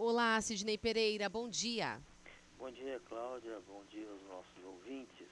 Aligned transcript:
Olá, 0.00 0.40
Sidney 0.40 0.78
Pereira, 0.78 1.28
bom 1.28 1.48
dia. 1.48 2.00
Bom 2.56 2.70
dia, 2.70 3.00
Cláudia. 3.08 3.60
Bom 3.66 3.82
dia 3.90 4.08
aos 4.08 4.22
nossos 4.28 4.64
ouvintes. 4.64 5.26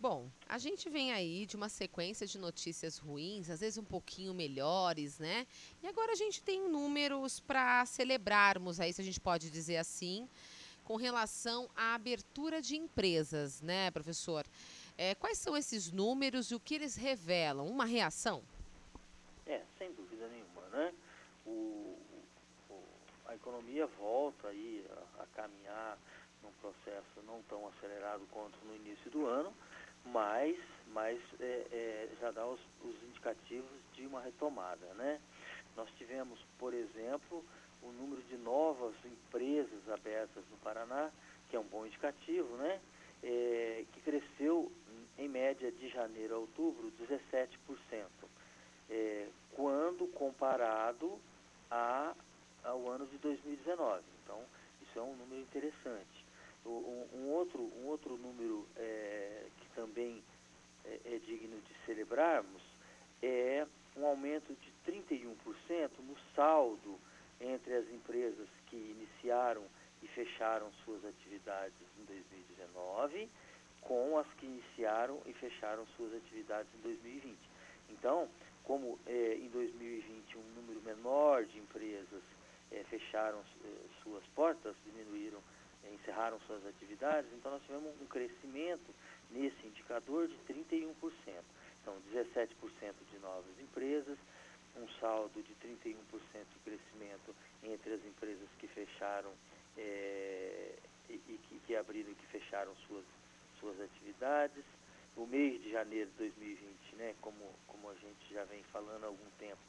Bom, 0.00 0.28
a 0.48 0.58
gente 0.58 0.90
vem 0.90 1.12
aí 1.12 1.46
de 1.46 1.54
uma 1.54 1.68
sequência 1.68 2.26
de 2.26 2.38
notícias 2.38 2.98
ruins, 2.98 3.48
às 3.48 3.60
vezes 3.60 3.78
um 3.78 3.84
pouquinho 3.84 4.34
melhores, 4.34 5.20
né? 5.20 5.46
E 5.80 5.86
agora 5.86 6.10
a 6.10 6.16
gente 6.16 6.42
tem 6.42 6.68
números 6.68 7.38
para 7.38 7.86
celebrarmos 7.86 8.80
aí, 8.80 8.92
se 8.92 9.00
a 9.00 9.04
gente 9.04 9.20
pode 9.20 9.48
dizer 9.48 9.76
assim, 9.76 10.28
com 10.82 10.96
relação 10.96 11.70
à 11.76 11.94
abertura 11.94 12.60
de 12.60 12.74
empresas, 12.74 13.60
né, 13.60 13.92
professor? 13.92 14.44
É, 14.98 15.14
quais 15.14 15.38
são 15.38 15.56
esses 15.56 15.92
números 15.92 16.50
e 16.50 16.56
o 16.56 16.60
que 16.60 16.74
eles 16.74 16.96
revelam? 16.96 17.68
Uma 17.68 17.84
reação? 17.84 18.42
É, 19.46 19.62
sem 19.78 19.92
dúvida 19.92 20.26
nenhuma, 20.26 20.62
né? 20.72 20.92
O, 21.46 22.01
a 23.32 23.34
economia 23.34 23.86
volta 23.98 24.48
aí 24.48 24.84
a, 24.90 25.22
a 25.22 25.26
caminhar 25.34 25.98
num 26.42 26.52
processo 26.60 27.22
não 27.26 27.42
tão 27.48 27.66
acelerado 27.68 28.26
quanto 28.30 28.58
no 28.64 28.74
início 28.76 29.10
do 29.10 29.26
ano, 29.26 29.52
mas, 30.04 30.56
mas 30.88 31.18
é, 31.40 31.66
é, 31.72 32.08
já 32.20 32.30
dá 32.30 32.46
os, 32.46 32.60
os, 32.84 33.02
indicativos 33.04 33.70
de 33.94 34.06
uma 34.06 34.20
retomada. 34.20 34.86
Né? 34.94 35.20
Nós 35.76 35.88
tivemos, 35.96 36.38
por 36.58 36.74
exemplo, 36.74 37.44
o 37.82 37.90
número 37.92 38.22
de 38.22 38.36
novas 38.36 38.94
empresas 39.04 39.88
abertas 39.88 40.44
no 40.50 40.56
Paraná, 40.58 41.10
que 41.48 41.56
é 41.56 41.58
um 41.60 41.64
bom 41.64 41.86
indicativo, 41.86 42.56
né? 42.56 42.80
É, 43.24 43.84
que 43.92 44.00
cresceu 44.00 44.72
em 45.16 45.28
média 45.28 45.70
de 45.70 45.88
janeiro 45.90 46.34
a 46.34 46.38
outubro 46.38 46.92
17%, 47.00 47.48
é, 48.90 49.28
quando 49.54 50.08
comparado 50.08 51.20
a, 51.70 52.14
ao 52.64 52.88
ano 52.88 53.06
de 53.06 53.18
2019. 53.18 54.02
Então, 54.24 54.42
isso 54.82 54.98
é 54.98 55.02
um 55.02 55.16
número 55.16 55.40
interessante. 55.40 56.24
Um, 56.64 57.06
um 57.14 57.30
outro, 57.30 57.60
um 57.60 57.86
outro 57.86 58.16
número 58.16 58.66
é, 58.76 59.46
que 59.60 59.68
também 59.74 60.22
é, 60.84 61.00
é, 61.04 61.18
digno 61.18 61.60
de 61.60 61.74
celebrarmos 61.86 62.62
é 63.20 63.66
um 63.96 64.06
aumento 64.06 64.54
de 64.54 64.92
31% 64.92 65.90
no 66.00 66.16
saldo 66.34 66.98
entre 67.40 67.74
as 67.74 67.88
empresas 67.90 68.48
que 68.66 68.76
iniciaram 68.76 69.64
e 70.02 70.08
fecharam 70.08 70.70
suas 70.84 71.04
atividades 71.04 71.74
em 71.98 72.04
2019 72.04 73.28
com 73.82 74.16
as 74.18 74.26
que 74.34 74.46
iniciaram 74.46 75.20
e 75.26 75.32
fecharam 75.34 75.86
suas 75.96 76.14
atividades 76.14 76.68
em 76.78 76.82
2020. 76.82 77.36
Então, 77.90 78.28
como 78.64 78.98
é, 79.06 79.34
em 79.34 79.48
2020 79.48 80.38
um 80.38 80.42
número 80.54 80.80
menor 80.82 81.44
de 81.44 81.58
empresas 81.58 82.22
é, 82.72 82.84
fecharam 82.84 83.40
é, 83.64 84.02
suas 84.02 84.24
portas, 84.34 84.74
diminuíram 84.84 85.40
encerraram 85.90 86.38
suas 86.46 86.64
atividades, 86.66 87.30
então 87.32 87.50
nós 87.50 87.62
tivemos 87.62 87.92
um 88.00 88.06
crescimento 88.06 88.94
nesse 89.30 89.66
indicador 89.66 90.28
de 90.28 90.36
31%. 90.48 90.92
Então, 91.80 91.96
17% 92.12 92.48
de 93.10 93.18
novas 93.18 93.58
empresas, 93.60 94.16
um 94.76 94.88
saldo 95.00 95.42
de 95.42 95.54
31% 95.54 95.96
de 96.52 96.58
crescimento 96.64 97.34
entre 97.62 97.94
as 97.94 98.04
empresas 98.04 98.48
que 98.58 98.68
fecharam 98.68 99.32
é, 99.76 100.74
e, 101.08 101.14
e 101.14 101.40
que, 101.48 101.58
que, 101.66 101.76
abriram 101.76 102.10
e 102.10 102.14
que 102.14 102.26
fecharam 102.26 102.74
suas, 102.86 103.04
suas 103.58 103.80
atividades. 103.80 104.64
O 105.16 105.26
mês 105.26 105.60
de 105.62 105.70
janeiro 105.70 106.10
de 106.12 106.16
2020, 106.16 106.96
né, 106.96 107.14
como, 107.20 107.52
como 107.66 107.90
a 107.90 107.94
gente 107.94 108.32
já 108.32 108.44
vem 108.44 108.62
falando 108.64 109.04
há 109.04 109.08
algum 109.08 109.30
tempo, 109.38 109.60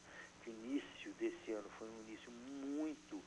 que 0.42 0.50
início 0.50 1.12
desse 1.14 1.52
ano 1.52 1.70
foi 1.78 1.88
um 1.90 2.00
início 2.08 2.32
muito 2.32 3.22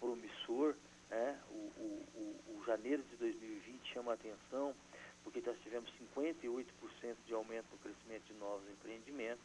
promissor, 0.00 0.74
né? 1.10 1.38
O, 1.50 1.54
o, 1.54 2.06
o, 2.14 2.56
o 2.56 2.64
janeiro 2.78 3.02
de 3.10 3.16
2020 3.16 3.92
chama 3.92 4.12
a 4.12 4.14
atenção 4.14 4.72
porque 5.24 5.42
nós 5.44 5.58
tivemos 5.62 5.90
58% 6.16 6.64
de 7.26 7.34
aumento 7.34 7.66
no 7.72 7.78
crescimento 7.78 8.22
de 8.26 8.34
novos 8.34 8.62
empreendimentos. 8.70 9.44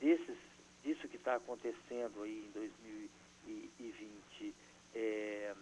Desses, 0.00 0.36
disso 0.82 1.06
que 1.08 1.16
está 1.16 1.36
acontecendo 1.36 2.22
aí 2.22 2.44
em 2.46 2.50
2020, 2.50 4.54
é, 4.94 5.54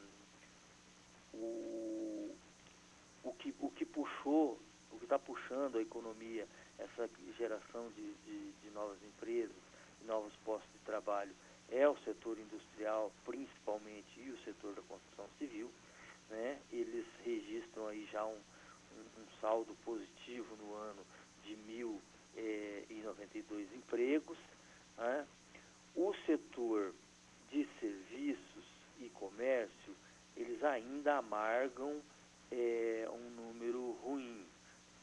o, 1.35 2.35
o, 3.23 3.33
que, 3.35 3.55
o 3.61 3.71
que 3.71 3.85
puxou, 3.85 4.59
o 4.91 4.99
que 4.99 5.05
está 5.05 5.19
puxando 5.19 5.77
a 5.77 5.83
economia, 5.83 6.49
essa 6.79 7.09
geração 7.39 7.91
de, 7.91 8.15
de, 8.25 8.53
de 8.63 8.71
novas 8.71 8.99
empresas, 9.05 9.55
novos 10.05 10.35
postos 10.45 10.73
de 10.73 10.79
trabalho, 10.81 11.33
é 11.71 11.89
o 11.89 11.97
setor 11.99 12.37
industrial, 12.39 13.13
principalmente, 13.25 14.21
e 14.21 14.31
o 14.31 14.39
setor 14.39 14.75
da 14.75 14.83
construção 14.83 15.29
civil. 15.39 15.71
Né? 16.31 16.59
Eles 16.73 17.07
registram 17.25 17.89
aí 17.89 18.07
já 18.11 18.25
um, 18.25 18.33
um, 18.37 19.21
um 19.21 19.41
saldo 19.41 19.75
positivo 19.85 20.57
no 20.57 20.75
ano 20.75 21.07
de 21.45 21.57
1.092 21.57 22.01
eh, 22.37 23.77
empregos. 23.77 24.39
Né? 24.97 25.27
O 25.95 26.15
setor 26.27 26.95
de 27.51 27.67
serviços 27.81 28.65
e 29.01 29.09
comércio, 29.11 29.97
eles 30.37 30.63
ainda 30.63 31.17
amargam 31.17 32.01
eh, 32.51 33.09
um 33.11 33.31
número 33.31 33.93
ruim, 34.03 34.45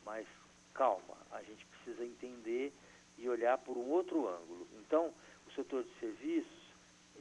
mas 0.05 0.27
calma, 0.73 1.17
a 1.31 1.41
gente 1.43 1.65
precisa 1.65 2.03
entender 2.03 2.73
e 3.17 3.29
olhar 3.29 3.57
por 3.59 3.77
um 3.77 3.89
outro 3.89 4.27
ângulo. 4.27 4.67
Então, 4.79 5.13
o 5.47 5.51
setor 5.51 5.83
de 5.83 5.93
serviços 5.99 6.63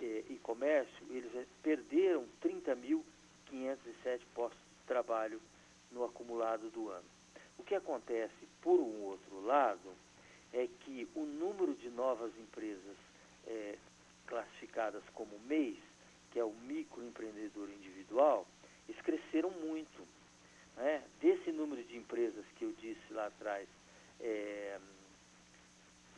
eh, 0.01 0.25
e 0.31 0.39
comércio, 0.43 1.07
eles 1.11 1.35
eh, 1.35 1.47
perderam 1.63 2.27
30.507 2.43 4.21
postos 4.35 4.59
de 4.59 4.87
trabalho 4.87 5.41
no 5.91 6.05
acumulado 6.05 6.71
do 6.71 6.89
ano. 6.89 7.05
O 7.59 7.63
que 7.63 7.75
acontece, 7.75 8.49
por 8.61 8.81
um 8.81 9.03
outro 9.03 9.41
lado, 9.45 9.93
é 10.53 10.67
que 10.81 11.09
o 11.15 11.22
número 11.33 11.75
de 11.75 11.91
novas 11.91 12.33
empresas 12.39 12.97
eh, 13.47 13.77
classificadas 14.27 15.03
como 15.15 15.39
MEIs, 15.47 15.79
que 16.31 16.39
é 16.39 16.45
o 16.45 16.53
microempreendedor 16.53 17.69
individual, 17.71 18.47
eles 18.89 19.01
cresceram 19.03 19.51
muito. 19.51 20.07
Né? 20.77 21.03
Desse 21.21 21.53
número 21.53 21.83
de 21.85 21.97
empresas 21.97 22.45
que 22.57 22.65
eu 22.65 22.73
disse 22.73 23.13
lá 23.13 23.27
atrás, 23.27 23.69
é, 24.21 24.79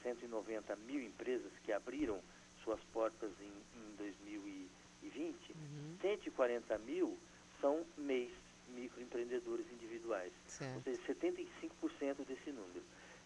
190 0.03 0.77
mil 0.77 1.03
empresas 1.03 1.51
que 1.65 1.73
abriram 1.73 2.21
suas 2.63 2.81
portas 2.93 3.31
em, 3.41 3.53
em 3.79 3.97
2020, 3.97 5.51
uhum. 5.51 5.97
140 6.01 6.79
mil 6.79 7.19
são 7.61 7.85
MEIs, 7.97 8.33
microempreendedores 8.69 9.67
individuais. 9.73 10.33
Certo. 10.47 10.77
Ou 10.77 10.83
seja, 10.83 11.15
75% 11.15 12.25
desse 12.27 12.51
número. 12.51 12.83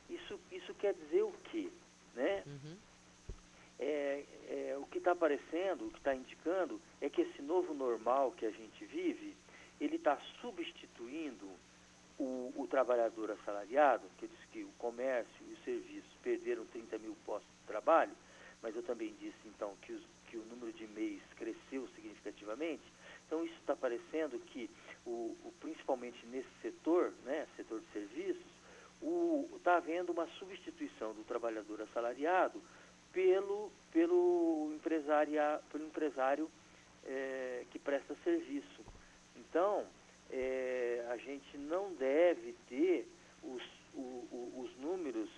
Isso, 0.09 0.41
isso 0.51 0.75
quer 0.75 0.95
dizer 0.95 1.23
o 1.23 1.33
quê? 1.45 1.71
Né? 2.19 2.43
Uhum. 2.47 2.77
É, 3.79 4.25
é, 4.49 4.77
o 4.77 4.85
que 4.87 4.99
está 4.99 5.13
aparecendo, 5.13 5.87
o 5.87 5.91
que 5.91 5.99
está 5.99 6.13
indicando, 6.13 6.81
é 7.01 7.09
que 7.09 7.23
esse 7.23 7.41
novo 7.41 7.73
normal 7.73 8.33
que 8.33 8.45
a 8.45 8.51
gente 8.51 8.85
vive, 8.87 9.37
ele 9.81 9.95
está 9.95 10.19
substituindo 10.41 11.49
o, 12.19 12.53
o, 12.57 12.67
trabalhador 12.67 13.31
assalariado, 13.31 14.03
que 14.19 14.27
disse 14.27 14.47
que 14.49 14.65
o 14.65 14.73
comércio 14.79 15.47
e 15.49 15.53
os 15.53 15.63
serviços 15.63 16.13
perderam 16.21 16.67
30 16.67 16.99
mil 16.99 17.17
postos 17.25 17.49
de 17.61 17.67
trabalho, 17.69 18.11
mas 18.61 18.75
eu 18.75 18.83
também 18.83 19.15
disse 19.21 19.39
então 19.47 19.77
que, 19.83 19.93
os, 19.93 20.03
que 20.27 20.37
o 20.37 20.45
número 20.47 20.73
de 20.73 20.89
MEIs 20.89 21.23
cresceu 21.37 21.87
significativamente. 21.95 22.83
Então 23.29 23.45
isso 23.45 23.55
está 23.61 23.77
parecendo 23.77 24.41
que, 24.41 24.69
o, 25.07 25.37
o, 25.45 25.55
principalmente 25.61 26.27
nesse 26.27 26.51
setor, 26.61 27.13
né, 27.25 27.47
setor 27.57 27.79
de 27.79 27.87
serviços, 27.93 28.48
está 29.69 29.77
havendo 29.77 30.13
uma 30.13 30.27
substituição 30.39 31.13
do 31.13 31.23
trabalhador 31.25 31.83
assalariado 31.83 32.59
pelo, 33.13 33.71
pelo, 33.93 34.73
empresaria, 34.75 35.61
pelo 35.71 35.85
empresário 35.85 36.51
é, 37.05 37.67
que 37.71 37.79
presta 37.79 38.17
serviço. 38.25 38.83
Então, 39.37 39.85
é, 40.31 41.07
a 41.11 41.19
gente 41.19 41.59
não 41.59 41.93
deve 41.93 42.55
ter 42.67 43.07
os, 43.43 43.63
o, 43.95 44.01
o, 44.01 44.65
os 44.65 44.75
números 44.79 45.29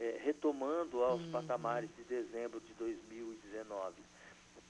é, 0.00 0.18
retomando 0.24 1.04
aos 1.04 1.20
uhum. 1.20 1.30
patamares 1.30 1.90
de 1.94 2.04
dezembro 2.04 2.60
de 2.60 2.72
2019 2.72 3.94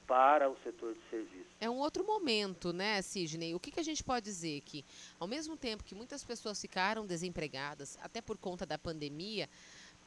para 0.09 0.49
o 0.49 0.57
setor 0.65 0.95
de 0.95 1.01
serviços. 1.11 1.47
É 1.61 1.69
um 1.69 1.77
outro 1.77 2.03
momento, 2.03 2.73
né, 2.73 3.01
Sidney? 3.03 3.55
O 3.55 3.61
que, 3.61 3.71
que 3.71 3.79
a 3.79 3.85
gente 3.85 4.03
pode 4.03 4.25
dizer 4.25 4.63
que, 4.63 4.83
ao 5.21 5.29
mesmo 5.29 5.55
tempo 5.55 5.85
que 5.85 5.95
muitas 5.95 6.25
pessoas 6.25 6.59
ficaram 6.59 7.07
desempregadas, 7.07 7.99
até 8.03 8.23
por 8.23 8.39
conta 8.39 8.65
da 8.65 8.79
pandemia, 8.79 9.49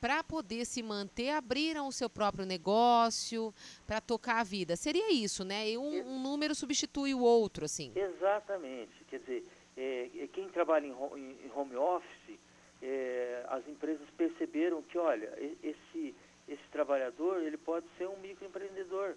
para 0.01 0.23
poder 0.23 0.65
se 0.65 0.81
manter, 0.81 1.29
abriram 1.29 1.87
o 1.87 1.91
seu 1.91 2.09
próprio 2.09 2.43
negócio 2.43 3.53
para 3.85 4.01
tocar 4.01 4.39
a 4.39 4.43
vida. 4.43 4.75
Seria 4.75 5.13
isso, 5.13 5.45
né? 5.45 5.69
E 5.69 5.77
um, 5.77 6.15
um, 6.15 6.19
número 6.19 6.55
substitui 6.55 7.13
o 7.13 7.21
outro, 7.21 7.65
assim. 7.65 7.93
Exatamente. 7.95 9.05
Quer 9.07 9.19
dizer, 9.19 9.45
é, 9.77 10.09
é 10.17 10.27
quem 10.33 10.49
trabalha 10.49 10.87
em 10.87 10.93
home, 10.93 11.37
em 11.45 11.51
home 11.55 11.75
office, 11.75 12.39
é, 12.81 13.45
as 13.47 13.67
empresas 13.67 14.09
perceberam 14.17 14.81
que, 14.81 14.97
olha, 14.97 15.31
esse, 15.61 16.15
esse 16.49 16.63
trabalhador 16.71 17.43
ele 17.43 17.57
pode 17.57 17.85
ser 17.99 18.07
um 18.07 18.17
microempreendedor. 18.17 19.15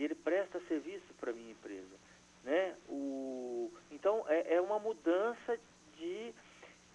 E, 0.00 0.04
ele 0.04 0.14
presta 0.14 0.60
serviço 0.68 1.14
para 1.18 1.30
a 1.30 1.34
minha 1.34 1.52
empresa. 1.52 1.96
Né? 2.44 2.76
O, 2.88 3.70
então, 3.90 4.24
é, 4.28 4.54
é 4.54 4.60
uma 4.60 4.78
mudança 4.78 5.58
de, 5.98 6.32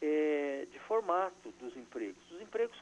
é, 0.02 0.68
de 0.72 0.80
formato 0.80 1.52
dos 1.60 1.76
empregos. 1.78 2.32
Os 2.32 2.42
empregos 2.42 2.78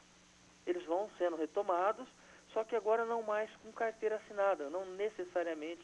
eles 0.66 0.84
vão 0.84 1.10
sendo 1.18 1.36
retomados, 1.36 2.08
só 2.52 2.64
que 2.64 2.74
agora 2.74 3.04
não 3.04 3.22
mais 3.22 3.50
com 3.56 3.70
carteira 3.72 4.16
assinada, 4.16 4.70
não 4.70 4.86
necessariamente 4.94 5.82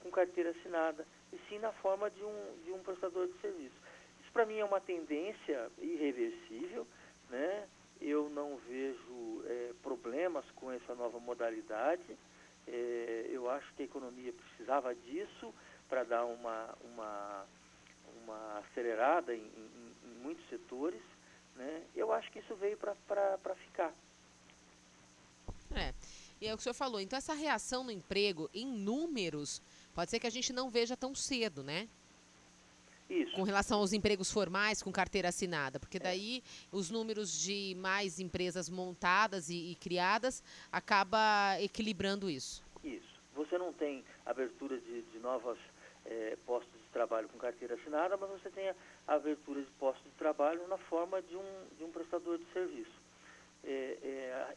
com 0.00 0.10
carteira 0.10 0.50
assinada, 0.50 1.06
e 1.32 1.38
sim 1.48 1.58
na 1.58 1.72
forma 1.72 2.10
de 2.10 2.24
um, 2.24 2.56
de 2.64 2.72
um 2.72 2.82
prestador 2.82 3.26
de 3.26 3.38
serviço. 3.40 3.74
Isso 4.22 4.32
para 4.32 4.46
mim 4.46 4.58
é 4.58 4.64
uma 4.64 4.80
tendência 4.80 5.70
irreversível, 5.78 6.86
né? 7.28 7.68
eu 8.02 8.28
não 8.30 8.56
vejo 8.68 9.44
é, 9.46 9.72
problemas 9.82 10.44
com 10.56 10.72
essa 10.72 10.94
nova 10.94 11.20
modalidade. 11.20 12.16
É, 12.66 13.26
eu 13.30 13.48
acho 13.48 13.72
que 13.74 13.82
a 13.82 13.86
economia 14.12 14.32
precisava 14.32 14.94
disso 14.94 15.54
para 15.88 16.04
dar 16.04 16.24
uma, 16.24 16.74
uma, 16.82 17.46
uma 18.22 18.58
acelerada 18.58 19.34
em, 19.34 19.40
em, 19.40 19.94
em, 20.04 20.22
muitos 20.22 20.46
setores. 20.48 21.00
Né? 21.56 21.82
Eu 21.94 22.12
acho 22.12 22.30
que 22.30 22.38
isso 22.38 22.54
veio 22.56 22.76
para 22.76 23.54
ficar. 23.66 23.92
É, 25.74 25.94
e 26.40 26.46
é 26.46 26.52
o 26.52 26.56
que 26.56 26.60
o 26.60 26.62
senhor 26.62 26.74
falou. 26.74 27.00
Então, 27.00 27.16
essa 27.16 27.34
reação 27.34 27.84
no 27.84 27.90
emprego, 27.90 28.48
em 28.54 28.66
números, 28.66 29.60
pode 29.94 30.10
ser 30.10 30.20
que 30.20 30.26
a 30.26 30.30
gente 30.30 30.52
não 30.52 30.70
veja 30.70 30.96
tão 30.96 31.14
cedo, 31.14 31.62
né? 31.62 31.88
Isso. 33.08 33.32
Com 33.32 33.42
relação 33.42 33.80
aos 33.80 33.92
empregos 33.92 34.30
formais 34.30 34.82
com 34.82 34.90
carteira 34.90 35.28
assinada, 35.28 35.78
porque 35.78 35.98
é. 35.98 36.00
daí 36.00 36.38
é. 36.38 36.42
os 36.72 36.88
números 36.88 37.38
de 37.38 37.76
mais 37.78 38.18
empresas 38.18 38.70
montadas 38.70 39.50
e, 39.50 39.72
e, 39.72 39.74
criadas 39.74 40.42
acaba 40.70 41.60
equilibrando 41.60 42.30
isso. 42.30 42.62
Isso. 42.82 43.11
Você 43.52 43.58
não 43.58 43.70
tem 43.70 44.02
abertura 44.24 44.78
de, 44.80 45.02
de 45.02 45.18
novos 45.18 45.58
é, 46.06 46.38
postos 46.46 46.80
de 46.80 46.88
trabalho 46.88 47.28
com 47.28 47.38
carteira 47.38 47.74
assinada, 47.74 48.16
mas 48.16 48.30
você 48.30 48.48
tem 48.48 48.70
a 48.70 48.74
abertura 49.06 49.60
de 49.60 49.70
postos 49.72 50.02
de 50.04 50.16
trabalho 50.16 50.66
na 50.68 50.78
forma 50.78 51.20
de 51.20 51.36
um, 51.36 51.66
de 51.76 51.84
um 51.84 51.90
prestador 51.90 52.38
de 52.38 52.46
serviço. 52.50 52.98
É, 53.62 53.98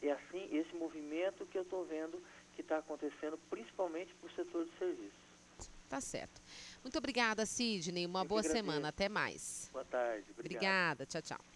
é, 0.02 0.08
é 0.08 0.12
assim 0.14 0.48
esse 0.50 0.74
movimento 0.78 1.46
que 1.48 1.58
eu 1.58 1.64
estou 1.64 1.84
vendo 1.84 2.24
que 2.56 2.62
está 2.62 2.78
acontecendo, 2.78 3.38
principalmente 3.50 4.14
para 4.14 4.28
o 4.28 4.32
setor 4.34 4.64
de 4.64 4.72
serviços. 4.78 5.26
Tá 5.90 6.00
certo. 6.00 6.42
Muito 6.82 6.98
obrigada, 6.98 7.46
Sidney. 7.46 8.06
Uma 8.06 8.22
Eu 8.22 8.28
boa 8.28 8.44
semana. 8.44 8.88
Até 8.88 9.10
mais. 9.10 9.70
Boa 9.74 9.84
tarde. 9.84 10.24
Obrigado. 10.32 10.40
Obrigada. 10.40 11.06
Tchau, 11.06 11.22
tchau. 11.22 11.55